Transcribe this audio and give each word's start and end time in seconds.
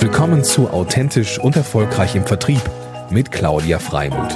Willkommen 0.00 0.44
zu 0.44 0.70
Authentisch 0.70 1.38
und 1.38 1.56
Erfolgreich 1.56 2.16
im 2.16 2.24
Vertrieb 2.24 2.62
mit 3.10 3.30
Claudia 3.30 3.78
Freimuth. 3.78 4.34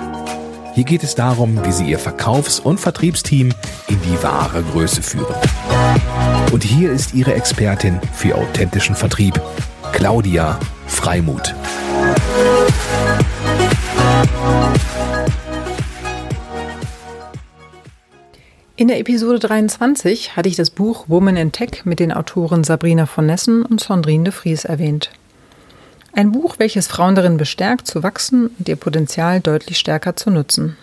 Hier 0.74 0.84
geht 0.84 1.02
es 1.02 1.14
darum, 1.14 1.64
wie 1.64 1.72
Sie 1.72 1.86
Ihr 1.86 1.98
Verkaufs- 1.98 2.60
und 2.60 2.78
Vertriebsteam 2.78 3.50
in 3.88 3.98
die 4.02 4.22
wahre 4.22 4.62
Größe 4.62 5.00
führen. 5.00 5.34
Und 6.52 6.64
hier 6.64 6.92
ist 6.92 7.14
Ihre 7.14 7.32
Expertin 7.32 7.98
für 8.12 8.34
authentischen 8.34 8.94
Vertrieb, 8.94 9.40
Claudia 9.92 10.60
Freimuth. 10.86 11.54
In 18.76 18.88
der 18.88 18.98
Episode 18.98 19.38
23 19.38 20.36
hatte 20.36 20.50
ich 20.50 20.56
das 20.56 20.68
Buch 20.68 21.06
Woman 21.08 21.38
in 21.38 21.52
Tech 21.52 21.86
mit 21.86 22.00
den 22.00 22.12
Autoren 22.12 22.64
Sabrina 22.64 23.06
von 23.06 23.24
Nessen 23.24 23.64
und 23.64 23.80
Sandrine 23.80 24.24
de 24.24 24.32
Vries 24.34 24.66
erwähnt. 24.66 25.10
Ein 26.16 26.30
Buch, 26.30 26.56
welches 26.58 26.86
Frauen 26.86 27.16
darin 27.16 27.38
bestärkt, 27.38 27.88
zu 27.88 28.04
wachsen 28.04 28.46
und 28.46 28.68
ihr 28.68 28.76
Potenzial 28.76 29.40
deutlich 29.40 29.78
stärker 29.78 30.14
zu 30.14 30.30
nutzen. 30.30 30.76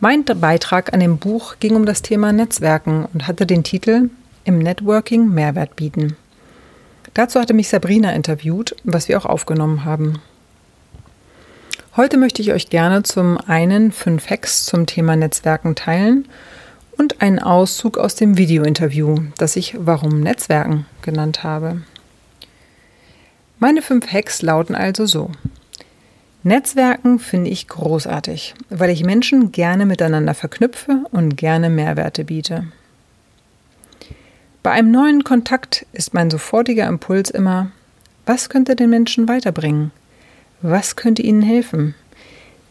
Mein 0.00 0.24
Beitrag 0.24 0.94
an 0.94 1.00
dem 1.00 1.18
Buch 1.18 1.56
ging 1.60 1.76
um 1.76 1.84
das 1.84 2.00
Thema 2.00 2.32
Netzwerken 2.32 3.06
und 3.12 3.28
hatte 3.28 3.44
den 3.44 3.64
Titel 3.64 4.08
Im 4.44 4.58
Networking 4.58 5.28
Mehrwert 5.28 5.76
bieten. 5.76 6.16
Dazu 7.12 7.38
hatte 7.38 7.52
mich 7.52 7.68
Sabrina 7.68 8.12
interviewt, 8.12 8.74
was 8.82 9.08
wir 9.08 9.18
auch 9.18 9.26
aufgenommen 9.26 9.84
haben. 9.84 10.22
Heute 11.94 12.16
möchte 12.16 12.40
ich 12.40 12.52
euch 12.52 12.70
gerne 12.70 13.02
zum 13.02 13.36
einen 13.36 13.92
fünf 13.92 14.30
Hacks 14.30 14.64
zum 14.64 14.86
Thema 14.86 15.16
Netzwerken 15.16 15.74
teilen 15.74 16.26
und 16.96 17.20
einen 17.20 17.40
Auszug 17.40 17.98
aus 17.98 18.14
dem 18.14 18.38
Videointerview, 18.38 19.16
das 19.36 19.56
ich 19.56 19.76
Warum 19.78 20.20
Netzwerken 20.20 20.86
genannt 21.02 21.44
habe. 21.44 21.82
Meine 23.62 23.80
fünf 23.80 24.12
Hacks 24.12 24.42
lauten 24.42 24.74
also 24.74 25.06
so. 25.06 25.30
Netzwerken 26.42 27.20
finde 27.20 27.48
ich 27.48 27.68
großartig, 27.68 28.56
weil 28.70 28.90
ich 28.90 29.04
Menschen 29.04 29.52
gerne 29.52 29.86
miteinander 29.86 30.34
verknüpfe 30.34 31.04
und 31.12 31.36
gerne 31.36 31.70
Mehrwerte 31.70 32.24
biete. 32.24 32.66
Bei 34.64 34.72
einem 34.72 34.90
neuen 34.90 35.22
Kontakt 35.22 35.86
ist 35.92 36.12
mein 36.12 36.28
sofortiger 36.28 36.88
Impuls 36.88 37.30
immer, 37.30 37.70
was 38.26 38.48
könnte 38.48 38.74
den 38.74 38.90
Menschen 38.90 39.28
weiterbringen? 39.28 39.92
Was 40.60 40.96
könnte 40.96 41.22
Ihnen 41.22 41.42
helfen? 41.42 41.94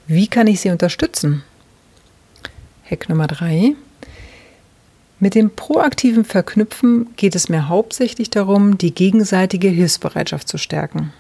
Wie 0.08 0.28
kann 0.28 0.48
ich 0.48 0.59
Sie 0.59 0.72
unterstützen? 0.72 1.44
Hack 2.83 3.08
Nummer 3.08 3.28
drei. 3.28 3.76
Mit 5.22 5.36
dem 5.36 5.52
proaktiven 5.52 6.25
Verknüpfen 6.25 7.09
geht 7.16 7.36
es 7.36 7.47
mir 7.47 7.69
hauptsächlich 7.69 8.31
darum, 8.31 8.80
die 8.80 8.91
gegenseitige 8.91 9.67
Hilfsbereitschaft 9.67 10.47
zu 10.47 10.58
stärken. 10.58 11.14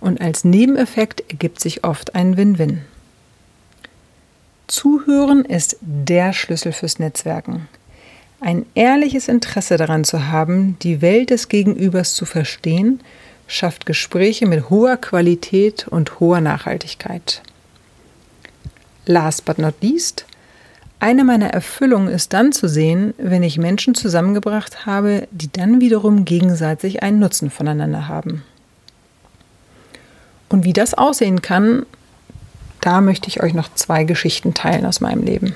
Und 0.00 0.22
als 0.22 0.44
Nebeneffekt 0.44 1.22
ergibt 1.30 1.60
sich 1.60 1.84
oft 1.84 2.14
ein 2.14 2.38
Win-Win. 2.38 2.80
Zuhören 4.68 5.44
ist 5.44 5.76
der 5.82 6.32
Schlüssel 6.32 6.72
fürs 6.72 6.98
Netzwerken. 6.98 7.68
Ein 8.40 8.64
ehrliches 8.74 9.28
Interesse 9.28 9.76
daran 9.76 10.04
zu 10.04 10.28
haben, 10.28 10.78
die 10.80 11.02
Welt 11.02 11.28
des 11.28 11.48
Gegenübers 11.48 12.14
zu 12.14 12.24
verstehen 12.24 13.00
schafft 13.46 13.84
Gespräche 13.84 14.46
mit 14.46 14.70
hoher 14.70 14.96
Qualität 14.96 15.86
und 15.86 16.20
hoher 16.20 16.40
Nachhaltigkeit. 16.40 17.42
Last 19.04 19.44
but 19.44 19.58
not 19.58 19.74
least, 19.82 20.24
eine 20.98 21.24
meiner 21.24 21.50
Erfüllungen 21.50 22.08
ist 22.08 22.32
dann 22.32 22.52
zu 22.52 22.68
sehen, 22.68 23.14
wenn 23.18 23.42
ich 23.42 23.58
Menschen 23.58 23.94
zusammengebracht 23.94 24.86
habe, 24.86 25.28
die 25.30 25.52
dann 25.52 25.80
wiederum 25.80 26.24
gegenseitig 26.24 27.02
einen 27.02 27.18
Nutzen 27.18 27.50
voneinander 27.50 28.08
haben. 28.08 28.42
Und 30.48 30.64
wie 30.64 30.72
das 30.72 30.94
aussehen 30.94 31.42
kann, 31.42 31.84
da 32.80 33.00
möchte 33.00 33.28
ich 33.28 33.42
euch 33.42 33.52
noch 33.52 33.74
zwei 33.74 34.04
Geschichten 34.04 34.54
teilen 34.54 34.86
aus 34.86 35.00
meinem 35.00 35.22
Leben. 35.22 35.54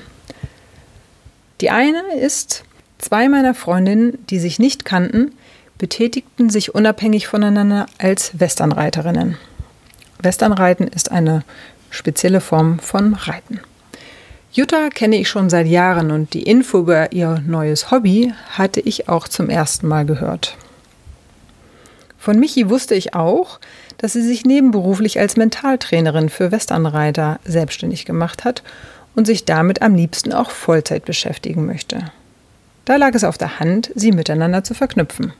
Die 1.61 1.69
eine 1.69 2.01
ist, 2.19 2.63
zwei 2.97 3.29
meiner 3.29 3.53
Freundinnen, 3.53 4.17
die 4.29 4.39
sich 4.39 4.59
nicht 4.59 4.85
kannten, 4.85 5.31
betätigten 5.77 6.49
sich 6.49 6.75
unabhängig 6.75 7.27
voneinander 7.27 7.87
als 7.97 8.39
Westernreiterinnen. 8.39 9.37
Westernreiten 10.19 10.87
ist 10.87 11.11
eine 11.11 11.43
spezielle 11.89 12.41
Form 12.41 12.77
von 12.79 13.15
Reiten. 13.15 13.59
Jutta 14.53 14.89
kenne 14.89 15.15
ich 15.15 15.29
schon 15.29 15.49
seit 15.49 15.67
Jahren 15.67 16.11
und 16.11 16.33
die 16.33 16.43
Info 16.43 16.79
über 16.79 17.13
ihr 17.13 17.41
neues 17.47 17.89
Hobby 17.89 18.33
hatte 18.49 18.81
ich 18.81 19.07
auch 19.07 19.29
zum 19.29 19.49
ersten 19.49 19.87
Mal 19.87 20.05
gehört. 20.05 20.57
Von 22.17 22.37
Michi 22.37 22.69
wusste 22.69 22.93
ich 22.93 23.15
auch, 23.15 23.61
dass 23.97 24.11
sie 24.11 24.21
sich 24.21 24.43
nebenberuflich 24.43 25.19
als 25.19 25.37
Mentaltrainerin 25.37 26.27
für 26.27 26.51
Westernreiter 26.51 27.39
selbstständig 27.45 28.03
gemacht 28.03 28.43
hat 28.43 28.61
und 29.15 29.25
sich 29.25 29.45
damit 29.45 29.81
am 29.81 29.95
liebsten 29.95 30.33
auch 30.33 30.51
Vollzeit 30.51 31.05
beschäftigen 31.05 31.65
möchte. 31.65 32.11
Da 32.83 32.97
lag 32.97 33.13
es 33.15 33.23
auf 33.23 33.37
der 33.37 33.59
Hand, 33.59 33.91
sie 33.95 34.11
miteinander 34.11 34.65
zu 34.65 34.73
verknüpfen. 34.73 35.31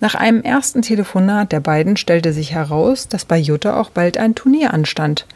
Nach 0.00 0.14
einem 0.14 0.42
ersten 0.42 0.82
Telefonat 0.82 1.52
der 1.52 1.60
beiden 1.60 1.96
stellte 1.96 2.32
sich 2.32 2.52
heraus, 2.52 3.08
dass 3.08 3.24
bei 3.24 3.38
Jutta 3.38 3.80
auch 3.80 3.90
bald 3.90 4.18
ein 4.18 4.34
Turnier 4.34 4.74
anstand, 4.74 5.26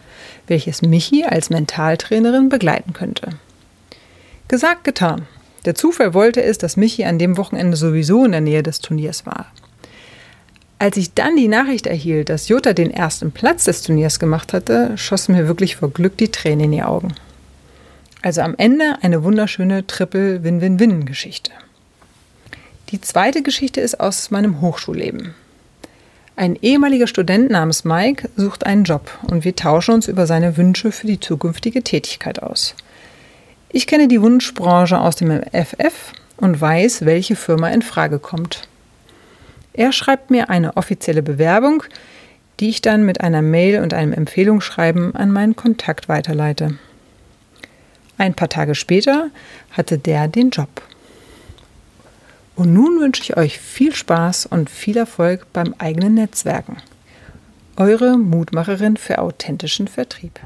welches 0.47 0.83
Michi 0.83 1.25
als 1.25 1.49
Mentaltrainerin 1.49 2.49
begleiten 2.51 2.93
könnte. 2.93 3.31
Gesagt, 4.49 4.85
getan. 4.85 5.27
Der 5.65 5.75
Zufall 5.75 6.13
wollte 6.15 6.43
es, 6.43 6.59
dass 6.59 6.77
Michi 6.77 7.05
an 7.05 7.19
dem 7.19 7.37
Wochenende 7.37 7.77
sowieso 7.77 8.25
in 8.25 8.33
der 8.33 8.41
Nähe 8.41 8.63
des 8.63 8.81
Turniers 8.81 9.25
war. 9.27 9.47
Als 10.79 10.97
ich 10.97 11.13
dann 11.13 11.37
die 11.37 11.49
Nachricht 11.49 11.87
erhielt, 11.87 12.31
dass 12.31 12.49
Jutta 12.49 12.73
den 12.73 12.91
ersten 12.91 13.33
Platz 13.33 13.65
des 13.65 13.83
Turniers 13.83 14.19
gemacht 14.19 14.53
hatte, 14.53 14.97
schossen 14.97 15.35
mir 15.35 15.47
wirklich 15.47 15.77
vor 15.77 15.91
Glück 15.91 16.17
die 16.17 16.31
Tränen 16.31 16.67
in 16.67 16.73
die 16.73 16.83
Augen. 16.83 17.15
Also 18.23 18.41
am 18.43 18.55
Ende 18.57 18.97
eine 19.03 19.23
wunderschöne 19.23 19.87
Triple-Win-Win-Win-Geschichte. 19.87 21.53
Die 22.91 23.01
zweite 23.01 23.43
Geschichte 23.43 23.81
ist 23.81 24.01
aus 24.01 24.33
meinem 24.33 24.61
Hochschulleben. 24.61 25.35
Ein 26.35 26.57
ehemaliger 26.61 27.07
Student 27.07 27.49
namens 27.49 27.85
Mike 27.85 28.29
sucht 28.35 28.67
einen 28.67 28.83
Job 28.83 29.17
und 29.29 29.45
wir 29.45 29.55
tauschen 29.55 29.95
uns 29.95 30.09
über 30.09 30.27
seine 30.27 30.57
Wünsche 30.57 30.91
für 30.91 31.07
die 31.07 31.21
zukünftige 31.21 31.85
Tätigkeit 31.85 32.43
aus. 32.43 32.75
Ich 33.69 33.87
kenne 33.87 34.09
die 34.09 34.21
Wunschbranche 34.21 34.99
aus 34.99 35.15
dem 35.15 35.41
FF 35.53 36.13
und 36.39 36.61
weiß, 36.61 37.05
welche 37.05 37.37
Firma 37.37 37.69
in 37.69 37.83
Frage 37.83 38.19
kommt. 38.19 38.67
Er 39.73 39.93
schreibt 39.93 40.31
mir 40.31 40.51
eine 40.51 40.77
offizielle 40.77 41.23
Bewerbung, 41.23 41.85
die 42.59 42.71
ich 42.71 42.83
dann 42.83 43.05
mit 43.05 43.21
einer 43.21 43.43
Mail 43.43 43.83
und 43.83 43.95
einem 43.95 44.13
Empfehlungsschreiben 44.13 45.15
an 45.15 45.31
meinen 45.31 45.55
Kontakt 45.55 46.09
weiterleite. 46.09 46.77
Ein 48.19 48.35
paar 48.35 48.49
Tage 48.49 48.75
später 48.75 49.31
hatte 49.71 49.97
der 49.97 50.27
den 50.27 50.51
Job. 50.51 50.69
Und 52.61 52.75
nun 52.75 53.01
wünsche 53.01 53.23
ich 53.23 53.39
euch 53.39 53.59
viel 53.59 53.95
Spaß 53.95 54.45
und 54.45 54.69
viel 54.69 54.99
Erfolg 54.99 55.51
beim 55.55 55.75
eigenen 55.79 56.13
Netzwerken. 56.13 56.77
Eure 57.79 58.19
Mutmacherin 58.19 58.99
für 58.99 59.19
authentischen 59.19 59.89
Vertrieb. 59.89 60.39